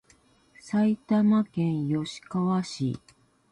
[0.59, 2.99] 埼玉県吉川市